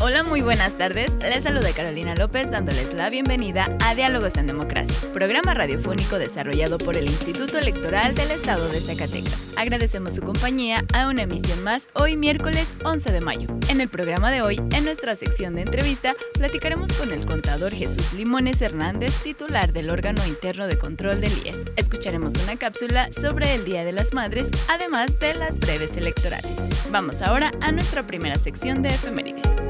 [0.00, 1.16] Hola, muy buenas tardes.
[1.16, 6.96] Les saluda Carolina López dándoles la bienvenida a Diálogos en Democracia, programa radiofónico desarrollado por
[6.96, 9.52] el Instituto Electoral del Estado de Zacatecas.
[9.56, 13.48] Agradecemos su compañía a una emisión más hoy miércoles 11 de mayo.
[13.68, 18.12] En el programa de hoy, en nuestra sección de entrevista, platicaremos con el contador Jesús
[18.12, 21.58] Limones Hernández, titular del órgano interno de control del IES.
[21.74, 26.56] Escucharemos una cápsula sobre el Día de las Madres, además de las breves electorales.
[26.92, 29.67] Vamos ahora a nuestra primera sección de efemérides.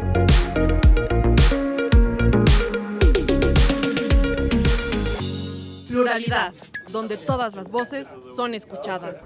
[5.99, 6.55] Pluralidad,
[6.93, 9.17] donde todas las voces son escuchadas.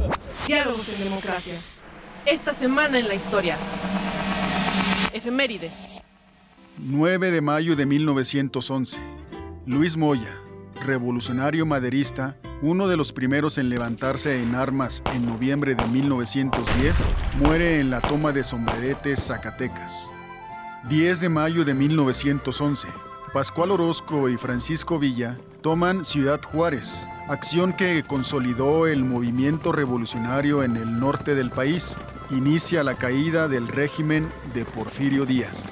[0.46, 1.54] Diálogos en democracia.
[2.24, 3.58] Esta semana en la historia.
[5.12, 5.70] Efemérides.
[6.78, 8.98] 9 de mayo de 1911.
[9.66, 10.34] Luis Moya,
[10.82, 17.80] revolucionario maderista, uno de los primeros en levantarse en armas en noviembre de 1910, muere
[17.80, 20.10] en la toma de Sombreretes, Zacatecas.
[20.88, 22.88] 10 de mayo de 1911.
[23.32, 30.76] Pascual Orozco y Francisco Villa toman Ciudad Juárez, acción que consolidó el movimiento revolucionario en
[30.76, 31.96] el norte del país.
[32.28, 35.62] Inicia la caída del régimen de Porfirio Díaz.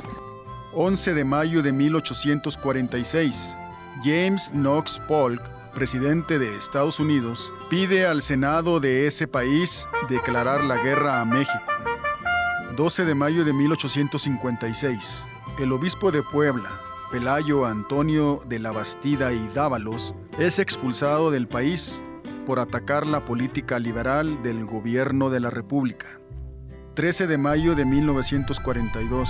[0.73, 3.55] 11 de mayo de 1846.
[4.03, 5.43] James Knox Polk,
[5.75, 11.63] presidente de Estados Unidos, pide al Senado de ese país declarar la guerra a México.
[12.75, 15.25] 12 de mayo de 1856.
[15.59, 16.71] El obispo de Puebla,
[17.11, 22.01] Pelayo Antonio de la Bastida y Dávalos, es expulsado del país
[22.47, 26.07] por atacar la política liberal del gobierno de la República.
[26.95, 29.29] 13 de mayo de 1942.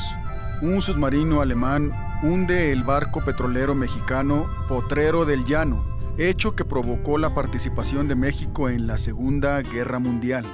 [0.60, 1.90] Un submarino alemán
[2.22, 5.82] hunde el barco petrolero mexicano Potrero del Llano,
[6.18, 10.44] hecho que provocó la participación de México en la Segunda Guerra Mundial.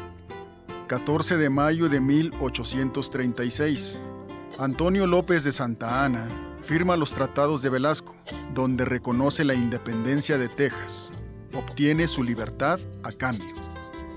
[0.86, 4.00] 14 de mayo de 1836.
[4.60, 6.28] Antonio López de Santa Ana
[6.66, 8.14] firma los tratados de Velasco,
[8.52, 11.12] donde reconoce la independencia de Texas.
[11.54, 13.46] Obtiene su libertad a cambio.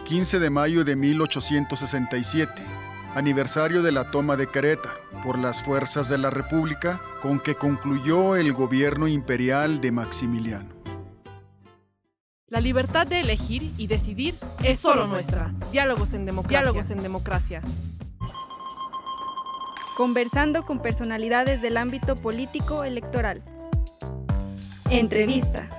[0.05, 2.51] 15 de mayo de 1867.
[3.15, 8.35] Aniversario de la toma de Querétaro por las fuerzas de la República con que concluyó
[8.35, 10.69] el gobierno imperial de Maximiliano.
[12.47, 14.33] La libertad de elegir y decidir
[14.63, 15.53] es solo nuestra.
[15.71, 16.61] Diálogos en democracia.
[16.61, 17.61] Diálogos en democracia.
[19.99, 23.43] Conversando con personalidades del ámbito político electoral.
[24.89, 25.69] Entrevista.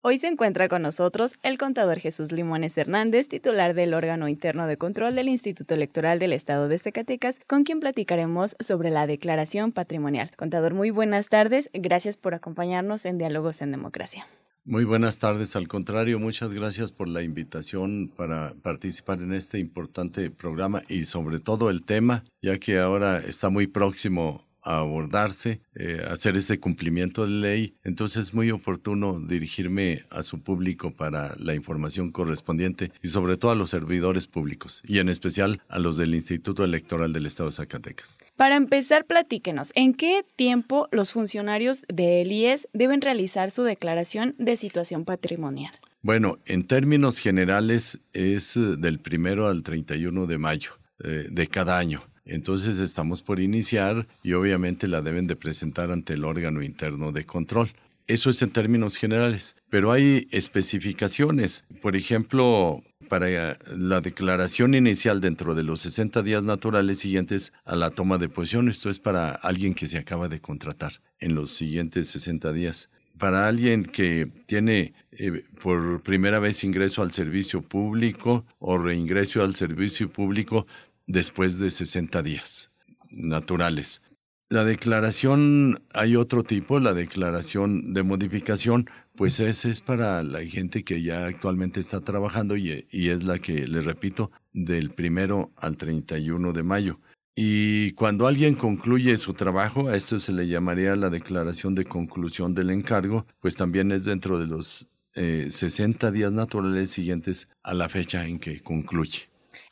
[0.00, 4.78] Hoy se encuentra con nosotros el contador Jesús Limones Hernández, titular del órgano interno de
[4.78, 10.32] control del Instituto Electoral del Estado de Zacatecas, con quien platicaremos sobre la declaración patrimonial.
[10.36, 11.70] Contador, muy buenas tardes.
[11.72, 14.26] Gracias por acompañarnos en Diálogos en Democracia.
[14.70, 15.56] Muy buenas tardes.
[15.56, 21.40] Al contrario, muchas gracias por la invitación para participar en este importante programa y sobre
[21.40, 27.30] todo el tema, ya que ahora está muy próximo abordarse, eh, hacer ese cumplimiento de
[27.30, 27.74] ley.
[27.84, 33.52] Entonces es muy oportuno dirigirme a su público para la información correspondiente y sobre todo
[33.52, 37.56] a los servidores públicos y en especial a los del Instituto Electoral del Estado de
[37.56, 38.18] Zacatecas.
[38.36, 44.56] Para empezar, platíquenos, ¿en qué tiempo los funcionarios del IES deben realizar su declaración de
[44.56, 45.72] situación patrimonial?
[46.02, 50.70] Bueno, en términos generales es del primero al 31 de mayo
[51.04, 52.02] eh, de cada año.
[52.30, 57.26] Entonces estamos por iniciar y obviamente la deben de presentar ante el órgano interno de
[57.26, 57.70] control.
[58.06, 61.64] Eso es en términos generales, pero hay especificaciones.
[61.82, 67.90] Por ejemplo, para la declaración inicial dentro de los 60 días naturales siguientes a la
[67.90, 72.08] toma de posición, esto es para alguien que se acaba de contratar en los siguientes
[72.08, 72.90] 60 días.
[73.18, 79.54] Para alguien que tiene eh, por primera vez ingreso al servicio público o reingreso al
[79.54, 80.66] servicio público,
[81.10, 82.70] después de 60 días
[83.10, 84.02] naturales.
[84.48, 88.88] La declaración, hay otro tipo, la declaración de modificación
[89.20, 93.38] pues esa es para la gente que ya actualmente está trabajando y, y es la
[93.38, 97.00] que, le repito, del primero al 31 de mayo.
[97.36, 102.54] Y cuando alguien concluye su trabajo, a esto se le llamaría la declaración de conclusión
[102.54, 107.88] del encargo, pues también es dentro de los 60 eh, días naturales siguientes a la
[107.88, 109.29] fecha en que concluye.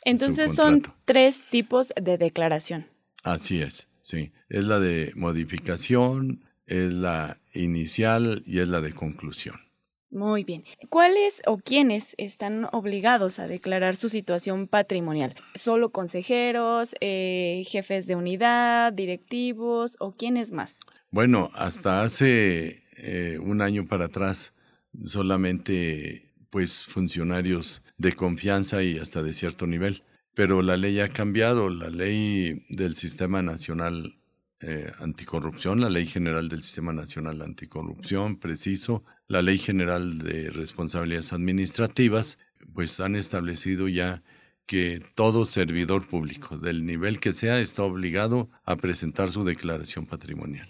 [0.08, 2.87] Entonces son tres tipos de declaración.
[3.22, 4.32] Así es, sí.
[4.49, 9.56] Es la de modificación, es la inicial y es la de conclusión.
[10.10, 10.64] Muy bien.
[10.88, 15.34] ¿Cuáles o quiénes están obligados a declarar su situación patrimonial?
[15.55, 20.81] ¿Solo consejeros, eh, jefes de unidad, directivos o quiénes más?
[21.11, 24.54] Bueno, hasta hace eh, un año para atrás
[25.04, 30.02] solamente pues funcionarios de confianza y hasta de cierto nivel.
[30.34, 34.18] Pero la ley ha cambiado, la ley del Sistema Nacional
[34.60, 41.32] eh, Anticorrupción, la Ley General del Sistema Nacional Anticorrupción, preciso, la Ley General de Responsabilidades
[41.32, 42.40] Administrativas,
[42.74, 44.24] pues han establecido ya
[44.66, 50.68] que todo servidor público, del nivel que sea, está obligado a presentar su declaración patrimonial.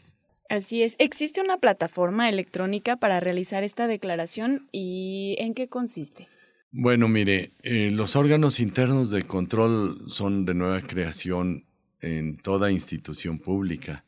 [0.49, 0.97] Así es.
[0.99, 6.27] ¿Existe una plataforma electrónica para realizar esta declaración y en qué consiste?
[6.71, 11.65] Bueno, mire, eh, los órganos internos de control son de nueva creación
[12.01, 14.05] en toda institución pública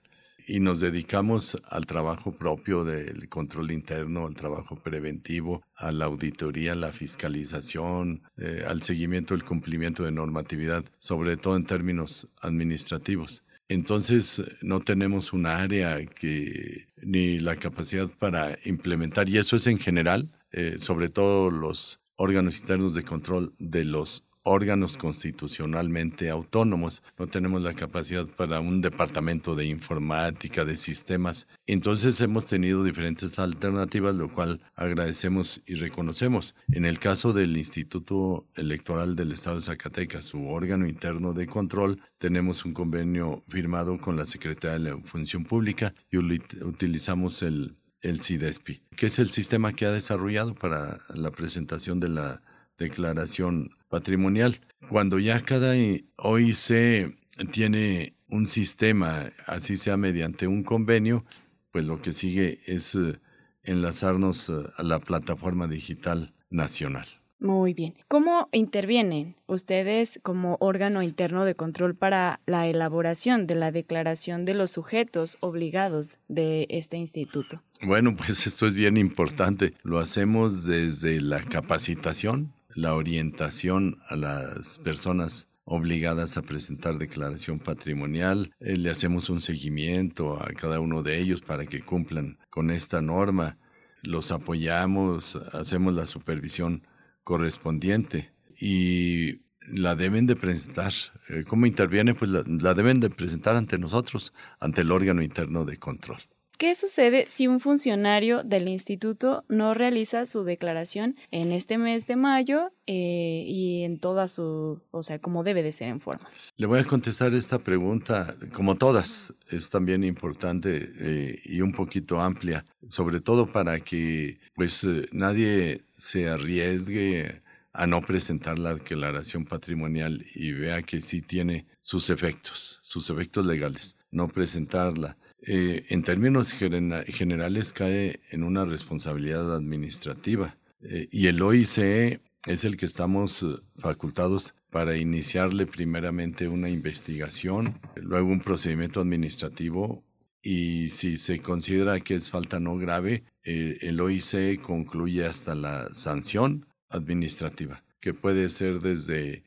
[0.46, 6.72] y nos dedicamos al trabajo propio del control interno, al trabajo preventivo, a la auditoría,
[6.72, 13.44] a la fiscalización, eh, al seguimiento del cumplimiento de normatividad, sobre todo en términos administrativos.
[13.70, 19.78] Entonces no tenemos un área que ni la capacidad para implementar, y eso es en
[19.78, 27.02] general, eh, sobre todo los órganos internos de control de los órganos constitucionalmente autónomos.
[27.18, 31.48] No tenemos la capacidad para un departamento de informática, de sistemas.
[31.66, 36.54] Entonces hemos tenido diferentes alternativas, lo cual agradecemos y reconocemos.
[36.72, 42.00] En el caso del Instituto Electoral del Estado de Zacatecas, su órgano interno de control,
[42.18, 48.22] tenemos un convenio firmado con la Secretaría de la Función Pública y utilizamos el el
[48.22, 52.42] CIDESPI, que es el sistema que ha desarrollado para la presentación de la
[52.80, 54.60] declaración patrimonial.
[54.88, 55.74] Cuando ya cada
[56.16, 57.14] OIC
[57.52, 61.24] tiene un sistema, así sea mediante un convenio,
[61.72, 63.20] pues lo que sigue es eh,
[63.62, 67.06] enlazarnos eh, a la plataforma digital nacional.
[67.40, 67.94] Muy bien.
[68.06, 74.52] ¿Cómo intervienen ustedes como órgano interno de control para la elaboración de la declaración de
[74.52, 77.62] los sujetos obligados de este instituto?
[77.82, 79.72] Bueno, pues esto es bien importante.
[79.82, 88.52] Lo hacemos desde la capacitación, la orientación a las personas obligadas a presentar declaración patrimonial.
[88.58, 93.02] Eh, le hacemos un seguimiento a cada uno de ellos para que cumplan con esta
[93.02, 93.58] norma.
[94.02, 96.86] Los apoyamos, hacemos la supervisión
[97.22, 100.92] correspondiente y la deben de presentar.
[101.28, 102.14] Eh, ¿Cómo interviene?
[102.14, 106.18] Pues la, deben de presentar ante nosotros, ante el órgano interno de control.
[106.60, 112.16] ¿Qué sucede si un funcionario del instituto no realiza su declaración en este mes de
[112.16, 116.28] mayo eh, y en toda su, o sea, como debe de ser en forma?
[116.58, 122.20] Le voy a contestar esta pregunta, como todas, es también importante eh, y un poquito
[122.20, 127.40] amplia, sobre todo para que pues eh, nadie se arriesgue
[127.72, 133.46] a no presentar la declaración patrimonial y vea que sí tiene sus efectos, sus efectos
[133.46, 141.40] legales, no presentarla eh, en términos generales cae en una responsabilidad administrativa eh, y el
[141.40, 143.46] OICE es el que estamos eh,
[143.78, 150.04] facultados para iniciarle primeramente una investigación, luego un procedimiento administrativo
[150.42, 156.66] y si se considera que es falta no grave, el OICE concluye hasta la sanción
[156.88, 159.42] administrativa, que puede ser desde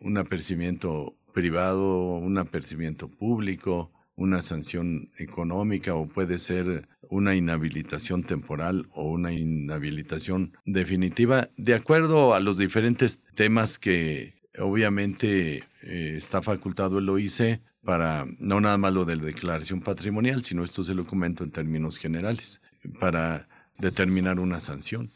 [0.00, 3.90] un apercibimiento privado, un apercibimiento público,
[4.20, 12.34] una sanción económica o puede ser una inhabilitación temporal o una inhabilitación definitiva, de acuerdo
[12.34, 18.92] a los diferentes temas que obviamente eh, está facultado el OIC para no nada más
[18.92, 22.60] lo de la declaración patrimonial, sino esto se lo comento en términos generales,
[23.00, 23.48] para
[23.78, 25.10] determinar una sanción.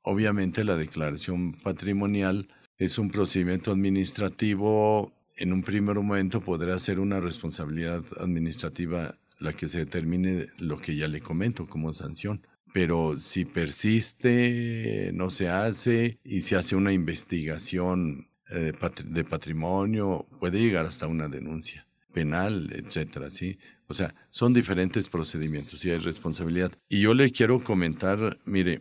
[0.00, 2.48] Obviamente la declaración patrimonial
[2.78, 9.68] es un procedimiento administrativo en un primer momento podrá ser una responsabilidad administrativa la que
[9.68, 12.46] se determine lo que ya le comento como sanción.
[12.72, 18.72] Pero si persiste, no se hace y se hace una investigación eh,
[19.04, 21.86] de patrimonio, puede llegar hasta una denuncia.
[22.12, 23.58] penal, etcétera, ¿sí?
[23.88, 26.72] O sea, son diferentes procedimientos y hay responsabilidad.
[26.88, 28.80] Y yo le quiero comentar, mire,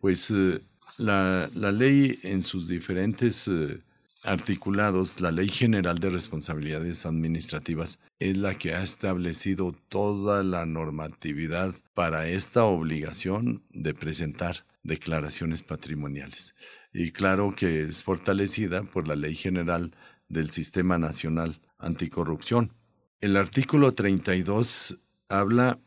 [0.00, 0.60] pues eh,
[0.98, 3.78] la, ley en sus diferentes eh,
[4.22, 11.74] articulados, la Ley General de Responsabilidades Administrativas es la que ha establecido toda la normatividad
[11.94, 16.54] para esta obligación de presentar declaraciones patrimoniales.
[16.92, 19.92] Y claro que es fortalecida por la Ley General
[20.28, 22.72] del Sistema Nacional Anticorrupción.
[23.20, 24.98] El artículo 32
[25.28, 25.78] habla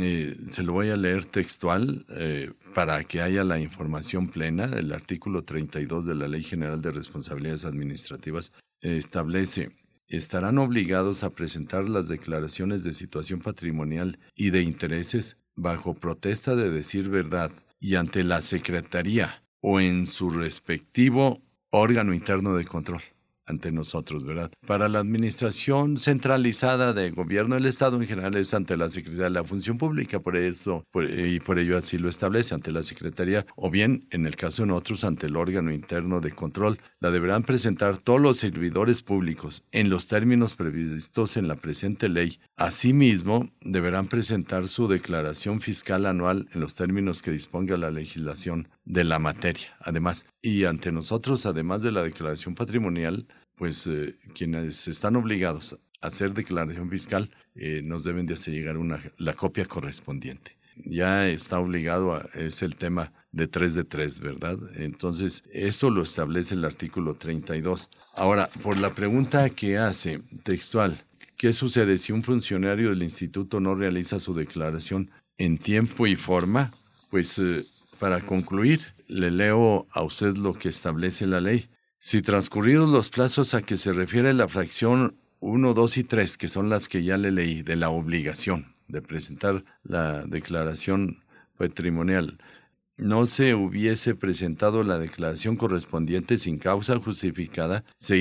[0.00, 4.64] eh, se lo voy a leer textual eh, para que haya la información plena.
[4.64, 9.70] El artículo 32 de la Ley General de Responsabilidades Administrativas establece,
[10.08, 16.70] estarán obligados a presentar las declaraciones de situación patrimonial y de intereses bajo protesta de
[16.70, 23.02] decir verdad y ante la Secretaría o en su respectivo órgano interno de control
[23.46, 24.50] ante nosotros, ¿verdad?
[24.66, 29.30] Para la administración centralizada de gobierno del Estado en general es ante la Secretaría de
[29.30, 33.70] la Función Pública, por eso, y por ello así lo establece, ante la Secretaría, o
[33.70, 36.78] bien, en el caso de nosotros, ante el órgano interno de control.
[37.00, 42.38] La deberán presentar todos los servidores públicos en los términos previstos en la presente ley.
[42.56, 49.04] Asimismo, deberán presentar su declaración fiscal anual en los términos que disponga la legislación de
[49.04, 49.76] la materia.
[49.80, 53.26] Además, y ante nosotros, además de la declaración patrimonial,
[53.56, 58.76] pues eh, quienes están obligados a hacer declaración fiscal eh, nos deben de hacer llegar
[58.76, 60.56] una, la copia correspondiente.
[60.84, 64.58] Ya está obligado, a, es el tema de 3 de 3, ¿verdad?
[64.74, 67.88] Entonces, esto lo establece el artículo 32.
[68.14, 71.00] Ahora, por la pregunta que hace textual,
[71.36, 76.72] ¿qué sucede si un funcionario del instituto no realiza su declaración en tiempo y forma?
[77.10, 77.64] Pues eh,
[77.94, 81.68] para concluir, le leo a usted lo que establece la ley.
[81.98, 86.48] Si transcurridos los plazos a que se refiere la fracción 1, 2 y 3, que
[86.48, 91.22] son las que ya le leí, de la obligación de presentar la declaración
[91.56, 92.38] patrimonial,
[92.96, 98.18] no se hubiese presentado la declaración correspondiente sin causa justificada, se,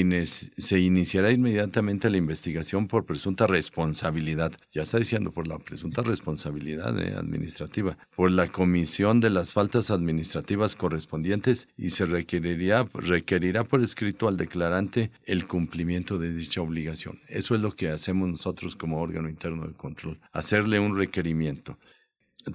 [0.80, 4.51] iniciará inmediatamente la investigación por presunta responsabilidad.
[4.72, 9.92] Ya está diciendo por la presunta responsabilidad eh, administrativa, por la comisión de las faltas
[9.92, 17.20] administrativas correspondientes y se requeriría, requerirá por escrito al declarante el cumplimiento de dicha obligación.
[17.27, 21.77] Eso es lo que hacemos nosotros como órgano interno de control, hacerle un requerimiento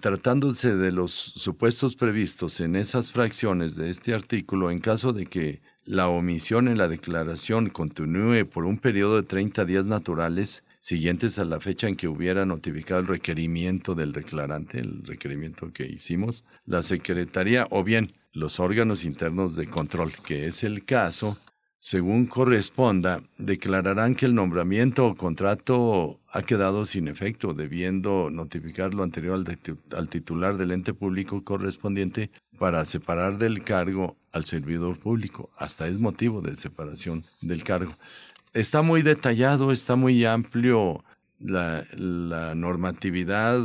[0.01, 5.63] tratándose de los supuestos previstos en esas fracciones de este artículo, en caso de que
[5.85, 11.45] la omisión en la declaración continúe por un periodo de 30 días naturales siguientes a
[11.45, 16.83] la fecha en que hubiera notificado el requerimiento del declarante, el requerimiento que hicimos, la
[16.83, 21.39] Secretaría o bien los órganos internos de control, que es el caso
[21.81, 29.05] según corresponda, declararán que el nombramiento o contrato ha quedado sin efecto, debiendo notificar lo
[29.05, 29.45] anterior
[29.93, 35.51] al, titular del ente público correspondiente para separar del cargo al servidor público.
[35.57, 37.95] Hasta es motivo de separación del cargo.
[38.55, 41.05] Está muy detallado, está muy amplio
[41.39, 41.87] la,
[42.57, 43.61] normatividad,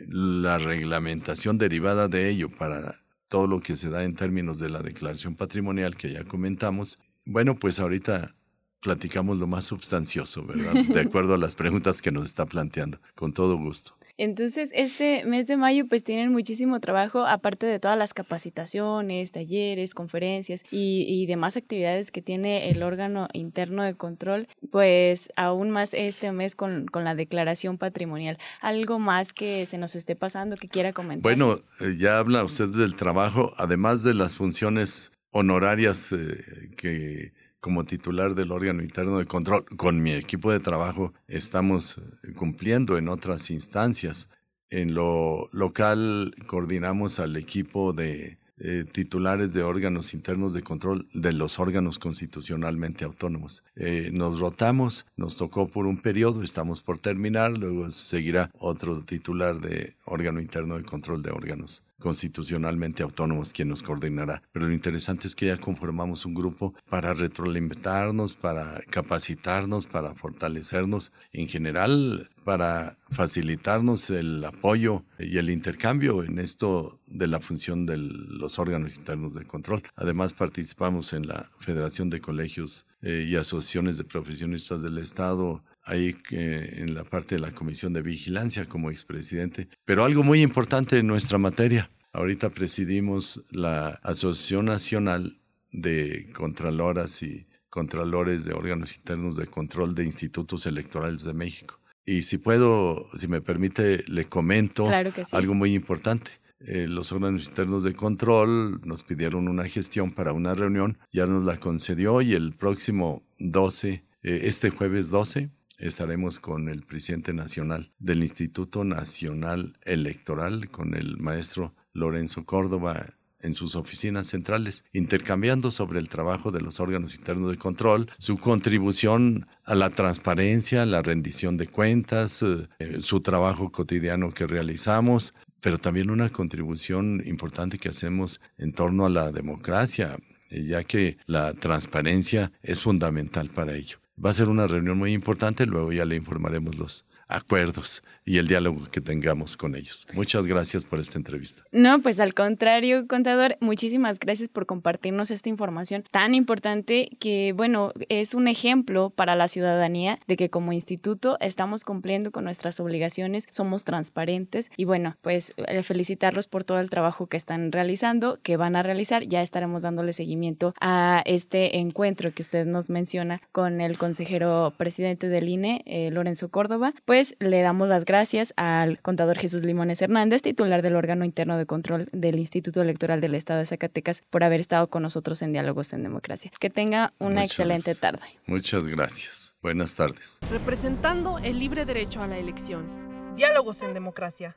[0.00, 4.82] la reglamentación derivada de ello para todo lo que se da en términos de la
[4.82, 8.32] declaración patrimonial que ya comentamos bueno, pues ahorita
[8.80, 10.74] platicamos lo más sustancioso, ¿verdad?
[10.74, 13.94] De acuerdo a las preguntas que nos está planteando, con todo gusto.
[14.18, 19.94] Entonces, este mes de mayo pues tienen muchísimo trabajo, aparte de todas las capacitaciones, talleres,
[19.94, 26.30] conferencias y, demás actividades que tiene el órgano interno de control, pues aún más este
[26.32, 28.38] mes con, con, la declaración patrimonial.
[28.60, 31.22] ¿Algo más que se nos esté pasando que quiera comentar?
[31.22, 37.84] Bueno, eh, ya habla usted del trabajo, además de las funciones honorarias eh, que como
[37.84, 43.08] titular del órgano interno de control, con mi equipo de trabajo estamos eh, cumpliendo en
[43.08, 44.28] otras instancias.
[44.70, 51.32] En lo local coordinamos al equipo de eh, titulares de órganos internos de control de
[51.32, 53.64] los órganos constitucionalmente autónomos.
[54.12, 59.96] nos rotamos, nos tocó por un periodo, estamos por terminar, luego seguirá otro titular de
[60.04, 64.42] órgano interno de control de órganos constitucionalmente autónomos quien nos coordinará.
[64.52, 71.12] Pero lo interesante es que ya conformamos un grupo para retroalimentarnos, para capacitarnos, para fortalecernos,
[71.32, 77.96] en general para facilitarnos el apoyo y el intercambio en esto de la función de
[77.98, 79.82] los órganos internos de control.
[79.94, 86.14] Además participamos en la Federación de Colegios eh, y Asociaciones de Profesionistas del Estado, ahí
[86.30, 89.68] eh, en la parte de la Comisión de Vigilancia como expresidente.
[89.84, 91.90] Pero algo muy importante en nuestra materia.
[92.12, 95.38] Ahorita presidimos la Asociación Nacional
[95.70, 101.80] de Contraloras y contralores de órganos internos de control de institutos electorales de México.
[102.04, 104.88] Y si puedo, si me permite, le comento
[105.30, 106.32] algo muy importante.
[106.60, 111.44] Eh, los órganos internos de control nos pidieron una gestión para una reunión, ya nos
[111.44, 115.50] la concedió y el próximo 12, eh, este jueves 12,
[115.82, 123.54] estaremos con el presidente nacional del Instituto Nacional Electoral, con el maestro Lorenzo Córdoba en
[123.54, 129.48] sus oficinas centrales, intercambiando sobre el trabajo de los órganos internos de control, su contribución
[129.64, 136.10] a la transparencia, la rendición de cuentas, eh, su trabajo cotidiano que realizamos, pero también
[136.10, 140.16] una contribución importante que hacemos en torno a la democracia,
[140.48, 143.98] eh, ya que la transparencia es fundamental para ello.
[144.24, 148.46] Va a ser una reunión muy importante, luego ya le informaremos los acuerdos y el
[148.46, 150.06] diálogo que tengamos con ellos.
[150.14, 151.64] Muchas gracias por esta entrevista.
[151.72, 157.92] No, pues al contrario, contador, muchísimas gracias por compartirnos esta información tan importante que, bueno,
[158.08, 163.46] es un ejemplo para la ciudadanía de que como instituto estamos cumpliendo con nuestras obligaciones,
[163.50, 168.56] somos transparentes y bueno, pues eh, felicitarlos por todo el trabajo que están realizando, que
[168.56, 169.24] van a realizar.
[169.24, 175.28] Ya estaremos dándole seguimiento a este encuentro que usted nos menciona con el consejero presidente
[175.28, 176.92] del INE, eh, Lorenzo Córdoba.
[177.04, 181.66] Pues le damos las gracias al contador Jesús Limones Hernández, titular del órgano interno de
[181.66, 185.92] control del Instituto Electoral del Estado de Zacatecas, por haber estado con nosotros en Diálogos
[185.92, 186.50] en Democracia.
[186.58, 188.22] Que tenga una excelente tarde.
[188.46, 189.56] Muchas gracias.
[189.62, 190.38] Buenas tardes.
[190.50, 193.34] Representando el libre derecho a la elección.
[193.36, 194.56] Diálogos en Democracia.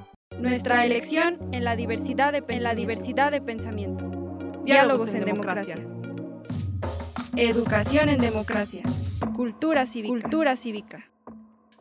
[0.41, 4.09] Nuestra elección en la diversidad de, la diversidad de pensamiento.
[4.65, 5.77] Diálogos, en, democracia.
[7.35, 8.81] Educación en democracia.
[9.35, 10.13] Cultura cívica.
[10.13, 11.05] Cultura cívica.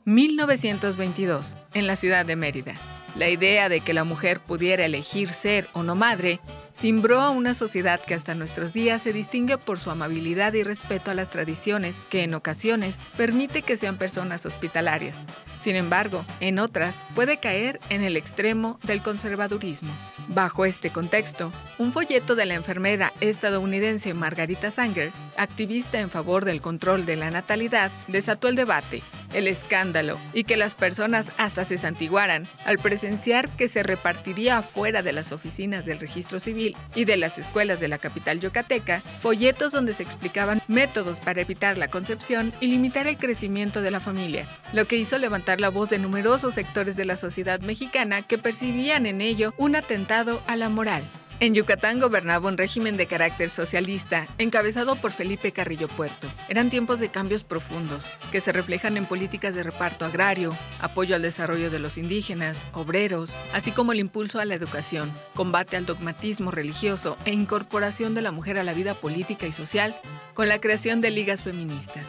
[0.04, 2.74] 1922, en la ciudad de Mérida.
[3.16, 6.40] La idea de que la mujer pudiera elegir ser o no madre
[6.80, 11.10] Cimbró a una sociedad que hasta nuestros días se distingue por su amabilidad y respeto
[11.10, 15.14] a las tradiciones, que en ocasiones permite que sean personas hospitalarias.
[15.60, 19.90] Sin embargo, en otras puede caer en el extremo del conservadurismo.
[20.28, 26.62] Bajo este contexto, un folleto de la enfermera estadounidense Margarita Sanger, activista en favor del
[26.62, 29.02] control de la natalidad, desató el debate,
[29.34, 35.00] el escándalo y que las personas hasta se santiguaran al presenciar que se repartiría afuera
[35.00, 39.72] de las oficinas del registro civil y de las escuelas de la capital yucateca folletos
[39.72, 44.46] donde se explicaban métodos para evitar la concepción y limitar el crecimiento de la familia,
[44.74, 49.06] lo que hizo levantar la voz de numerosos sectores de la sociedad mexicana que percibían
[49.06, 51.02] en ello un atentado a la moral.
[51.42, 56.28] En Yucatán gobernaba un régimen de carácter socialista, encabezado por Felipe Carrillo Puerto.
[56.50, 61.22] Eran tiempos de cambios profundos, que se reflejan en políticas de reparto agrario, apoyo al
[61.22, 66.50] desarrollo de los indígenas, obreros, así como el impulso a la educación, combate al dogmatismo
[66.50, 69.96] religioso e incorporación de la mujer a la vida política y social,
[70.34, 72.06] con la creación de ligas feministas.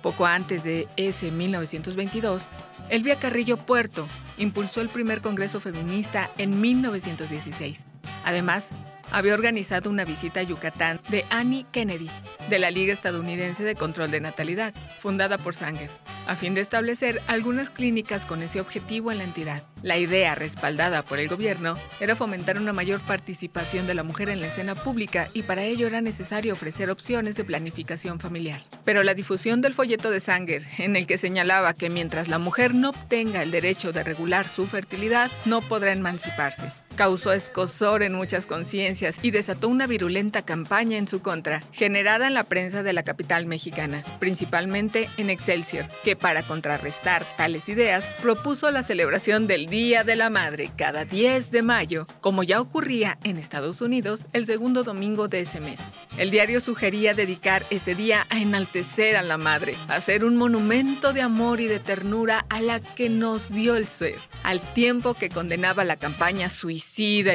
[0.00, 2.44] Poco antes de ese 1922,
[2.88, 7.89] Elvia Carrillo Puerto impulsó el primer Congreso Feminista en 1916
[8.24, 8.72] Además,
[9.12, 12.08] había organizado una visita a Yucatán de Annie Kennedy,
[12.48, 15.90] de la Liga Estadounidense de Control de Natalidad, fundada por Sanger,
[16.28, 19.62] a fin de establecer algunas clínicas con ese objetivo en la entidad.
[19.82, 24.40] La idea, respaldada por el gobierno, era fomentar una mayor participación de la mujer en
[24.40, 28.60] la escena pública y para ello era necesario ofrecer opciones de planificación familiar.
[28.84, 32.74] Pero la difusión del folleto de Sanger, en el que señalaba que mientras la mujer
[32.74, 38.46] no obtenga el derecho de regular su fertilidad, no podrá emanciparse causó escosor en muchas
[38.46, 43.02] conciencias y desató una virulenta campaña en su contra, generada en la prensa de la
[43.02, 50.04] capital mexicana, principalmente en Excelsior, que para contrarrestar tales ideas propuso la celebración del Día
[50.04, 54.82] de la Madre cada 10 de mayo, como ya ocurría en Estados Unidos el segundo
[54.82, 55.80] domingo de ese mes.
[56.18, 61.12] El diario sugería dedicar ese día a enaltecer a la madre, a hacer un monumento
[61.12, 65.28] de amor y de ternura a la que nos dio el ser, al tiempo que
[65.28, 66.79] condenaba la campaña suicida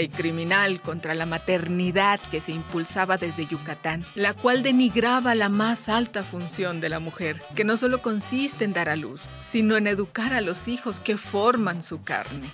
[0.01, 5.89] y criminal contra la maternidad que se impulsaba desde Yucatán, la cual denigraba la más
[5.89, 9.87] alta función de la mujer, que no solo consiste en dar a luz, sino en
[9.87, 12.47] educar a los hijos que forman su carne.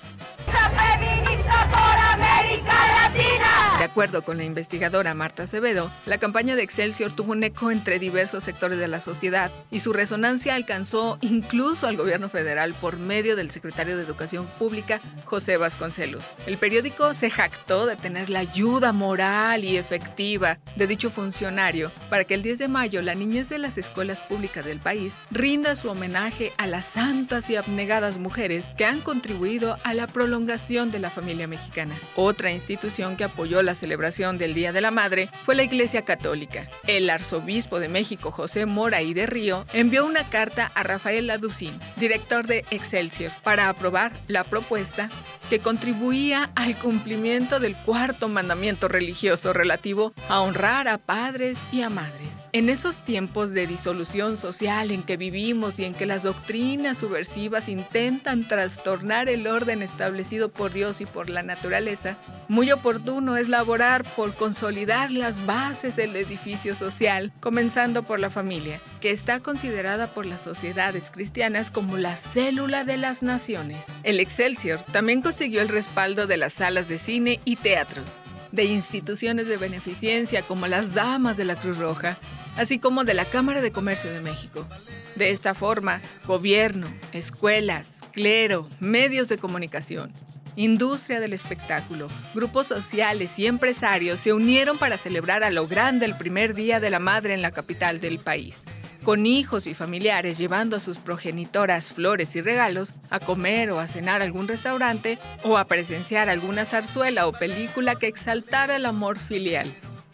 [0.47, 3.77] ¡La feminista por América Latina!
[3.79, 7.97] De acuerdo con la investigadora Marta Acevedo, la campaña de Excelsior tuvo un eco entre
[7.97, 13.35] diversos sectores de la sociedad y su resonancia alcanzó incluso al gobierno federal por medio
[13.35, 16.23] del secretario de Educación Pública, José Vasconcelos.
[16.45, 16.80] El periódico
[17.13, 22.41] se jactó de tener la ayuda moral y efectiva de dicho funcionario para que el
[22.41, 26.65] 10 de mayo la niñez de las escuelas públicas del país rinda su homenaje a
[26.65, 31.93] las santas y abnegadas mujeres que han contribuido a la prolongación de la familia mexicana.
[32.15, 36.67] Otra institución que apoyó la celebración del Día de la Madre fue la Iglesia Católica.
[36.87, 41.77] El arzobispo de México, José Mora y de Río, envió una carta a Rafael Laducín,
[41.97, 45.09] director de Excelsior, para aprobar la propuesta
[45.51, 51.89] que contribuía al cumplimiento del cuarto mandamiento religioso relativo a honrar a padres y a
[51.89, 52.37] madres.
[52.53, 57.67] En esos tiempos de disolución social en que vivimos y en que las doctrinas subversivas
[57.67, 64.03] intentan trastornar el orden establecido por Dios y por la naturaleza, muy oportuno es laborar
[64.15, 70.25] por consolidar las bases del edificio social, comenzando por la familia, que está considerada por
[70.25, 73.83] las sociedades cristianas como la célula de las naciones.
[74.03, 78.05] El Excelsior también consiguió el respaldo de las salas de cine y teatros,
[78.51, 82.17] de instituciones de beneficencia como las Damas de la Cruz Roja,
[82.55, 84.67] así como de la Cámara de Comercio de México.
[85.15, 90.13] De esta forma, gobierno, escuelas, clero, medios de comunicación,
[90.55, 96.15] industria del espectáculo, grupos sociales y empresarios se unieron para celebrar a lo grande el
[96.15, 98.61] primer Día de la Madre en la capital del país
[99.03, 103.87] con hijos y familiares llevando a sus progenitoras flores y regalos, a comer o a
[103.87, 109.17] cenar a algún restaurante o a presenciar alguna zarzuela o película que exaltara el amor
[109.17, 109.71] filial.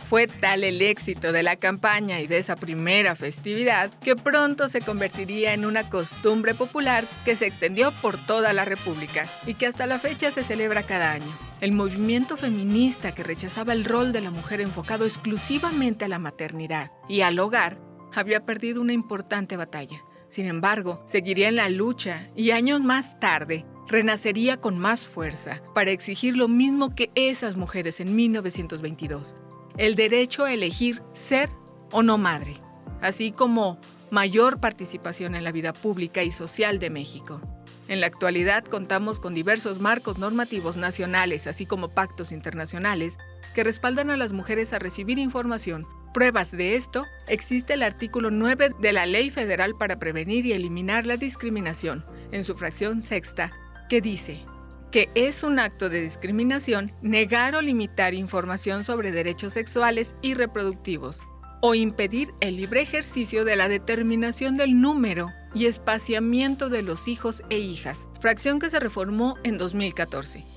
[0.10, 4.80] Fue tal el éxito de la campaña y de esa primera festividad que pronto se
[4.80, 9.86] convertiría en una costumbre popular que se extendió por toda la República y que hasta
[9.86, 11.38] la fecha se celebra cada año.
[11.60, 16.91] El movimiento feminista que rechazaba el rol de la mujer enfocado exclusivamente a la maternidad
[17.10, 17.78] y al hogar
[18.13, 20.04] había perdido una importante batalla.
[20.28, 25.91] Sin embargo, seguiría en la lucha y años más tarde renacería con más fuerza para
[25.91, 29.36] exigir lo mismo que esas mujeres en 1922
[29.78, 31.50] el derecho a elegir ser
[31.91, 32.60] o no madre,
[33.02, 37.39] así como mayor participación en la vida pública y social de México.
[37.88, 43.17] En la actualidad contamos con diversos marcos normativos nacionales, así como pactos internacionales,
[43.54, 45.84] que respaldan a las mujeres a recibir información.
[46.17, 51.06] Pruebas de esto, existe el artículo 9 de la Ley Federal para Prevenir y Eliminar
[51.06, 53.51] la Discriminación, en su fracción sexta,
[53.88, 54.43] que dice,
[54.89, 61.19] que es un acto de discriminación negar o limitar información sobre derechos sexuales y reproductivos,
[61.62, 67.43] o impedir el libre ejercicio de la determinación del número y espaciamiento de los hijos
[67.51, 70.57] e hijas, fracción que se reformó en 2014.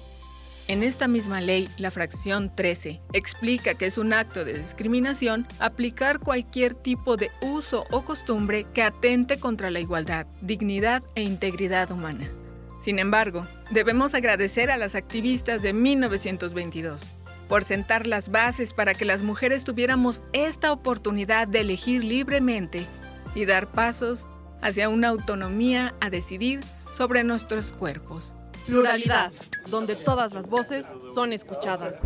[0.71, 6.21] En esta misma ley, la fracción 13 explica que es un acto de discriminación aplicar
[6.21, 12.31] cualquier tipo de uso o costumbre que atente contra la igualdad, dignidad e integridad humana.
[12.79, 17.03] Sin embargo, debemos agradecer a las activistas de 1922
[17.49, 22.87] por sentar las bases para que las mujeres tuviéramos esta oportunidad de elegir libremente
[23.35, 24.29] y dar pasos
[24.63, 26.61] hacia una autonomía a decidir
[26.93, 28.35] sobre nuestros cuerpos.
[28.67, 29.33] Pluralidad,
[29.71, 31.97] donde todas las voces son escuchadas.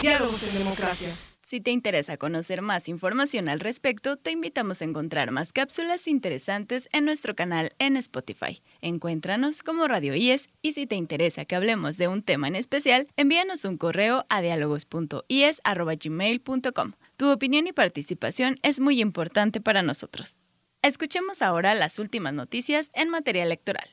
[0.00, 1.14] Diálogos en democracia.
[1.50, 6.88] Si te interesa conocer más información al respecto, te invitamos a encontrar más cápsulas interesantes
[6.92, 8.62] en nuestro canal en Spotify.
[8.80, 13.08] Encuéntranos como Radio IES y si te interesa que hablemos de un tema en especial,
[13.16, 16.92] envíanos un correo a dialogos.ies.gmail.com.
[17.16, 20.38] Tu opinión y participación es muy importante para nosotros.
[20.82, 23.90] Escuchemos ahora las últimas noticias en materia electoral.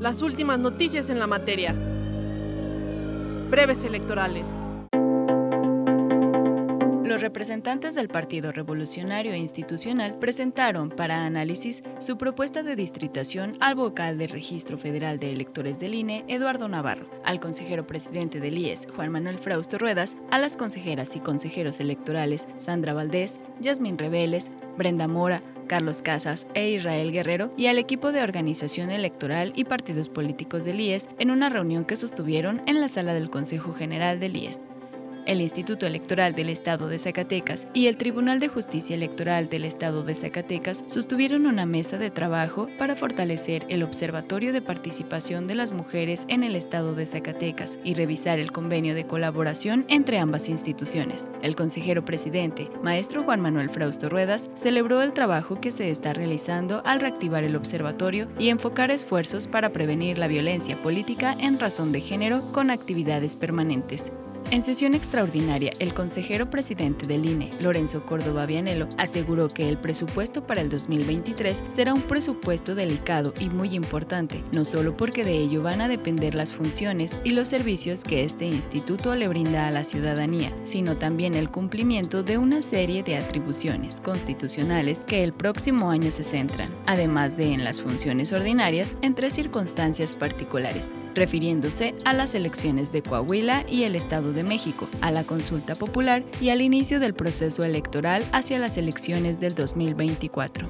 [0.00, 1.74] Las últimas noticias en la materia.
[3.50, 4.46] Breves electorales.
[7.10, 14.16] Los representantes del Partido Revolucionario Institucional presentaron para análisis su propuesta de distritación al vocal
[14.16, 19.10] del Registro Federal de Electores del INE, Eduardo Navarro, al consejero presidente del IES, Juan
[19.10, 25.42] Manuel Frausto Ruedas, a las consejeras y consejeros electorales Sandra Valdés, Yasmín Reveles, Brenda Mora,
[25.66, 30.78] Carlos Casas e Israel Guerrero y al equipo de organización electoral y partidos políticos del
[30.78, 34.60] IES en una reunión que sostuvieron en la sala del Consejo General del IES
[35.30, 40.02] el Instituto Electoral del Estado de Zacatecas y el Tribunal de Justicia Electoral del Estado
[40.02, 45.72] de Zacatecas sostuvieron una mesa de trabajo para fortalecer el Observatorio de Participación de las
[45.72, 51.30] Mujeres en el Estado de Zacatecas y revisar el convenio de colaboración entre ambas instituciones.
[51.42, 56.82] El consejero presidente, maestro Juan Manuel Frausto Ruedas, celebró el trabajo que se está realizando
[56.84, 62.00] al reactivar el observatorio y enfocar esfuerzos para prevenir la violencia política en razón de
[62.00, 64.10] género con actividades permanentes.
[64.50, 70.44] En sesión extraordinaria, el consejero presidente del INE, Lorenzo Córdoba Vianelo, aseguró que el presupuesto
[70.44, 75.62] para el 2023 será un presupuesto delicado y muy importante, no solo porque de ello
[75.62, 79.84] van a depender las funciones y los servicios que este instituto le brinda a la
[79.84, 86.10] ciudadanía, sino también el cumplimiento de una serie de atribuciones constitucionales que el próximo año
[86.10, 92.34] se centran, además de en las funciones ordinarias en tres circunstancias particulares, refiriéndose a las
[92.34, 97.00] elecciones de Coahuila y el Estado de México, a la consulta popular y al inicio
[97.00, 100.68] del proceso electoral hacia las elecciones del 2024.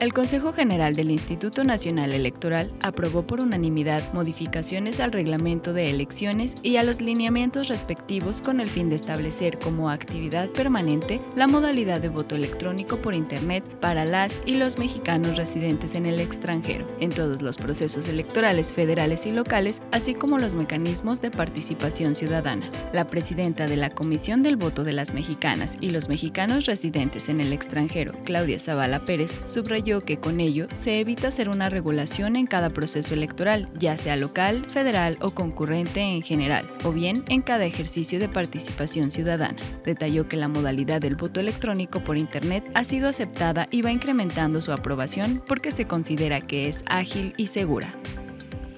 [0.00, 6.54] El Consejo General del Instituto Nacional Electoral aprobó por unanimidad modificaciones al reglamento de elecciones
[6.62, 12.00] y a los lineamientos respectivos con el fin de establecer como actividad permanente la modalidad
[12.00, 17.10] de voto electrónico por Internet para las y los mexicanos residentes en el extranjero, en
[17.10, 22.70] todos los procesos electorales federales y locales, así como los mecanismos de participación ciudadana.
[22.92, 27.40] La presidenta de la Comisión del Voto de las Mexicanas y los mexicanos residentes en
[27.40, 32.46] el extranjero, Claudia Zavala Pérez, subrayó que con ello se evita hacer una regulación en
[32.46, 37.64] cada proceso electoral, ya sea local, federal o concurrente en general, o bien en cada
[37.64, 39.56] ejercicio de participación ciudadana.
[39.84, 44.60] Detalló que la modalidad del voto electrónico por Internet ha sido aceptada y va incrementando
[44.60, 47.94] su aprobación porque se considera que es ágil y segura.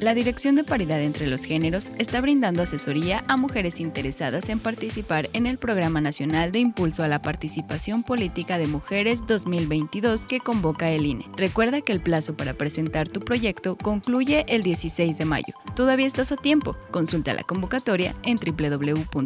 [0.01, 5.29] La Dirección de Paridad entre los Géneros está brindando asesoría a mujeres interesadas en participar
[5.35, 10.91] en el Programa Nacional de Impulso a la Participación Política de Mujeres 2022 que convoca
[10.91, 11.27] el INE.
[11.37, 15.53] Recuerda que el plazo para presentar tu proyecto concluye el 16 de mayo.
[15.77, 16.79] Todavía estás a tiempo.
[16.91, 19.21] Consulta la convocatoria en www.ine.mx.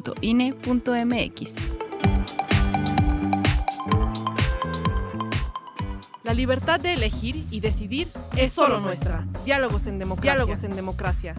[6.25, 9.27] La libertad de elegir y decidir es solo nuestra.
[9.45, 10.33] Diálogos en democracia.
[10.33, 11.35] Diálogos en democracia.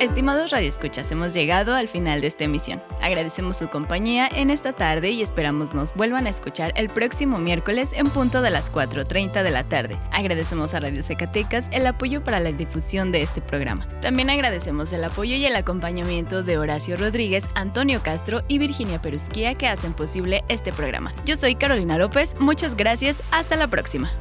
[0.00, 2.80] Estimados radioescuchas, hemos llegado al final de esta emisión.
[3.00, 7.90] Agradecemos su compañía en esta tarde y esperamos nos vuelvan a escuchar el próximo miércoles
[7.92, 9.98] en punto de las 4.30 de la tarde.
[10.12, 13.88] Agradecemos a Radio Zacatecas el apoyo para la difusión de este programa.
[14.00, 19.56] También agradecemos el apoyo y el acompañamiento de Horacio Rodríguez, Antonio Castro y Virginia Perusquía
[19.56, 21.12] que hacen posible este programa.
[21.26, 24.12] Yo soy Carolina López, muchas gracias, hasta la próxima.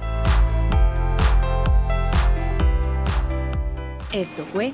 [4.12, 4.74] Esto fue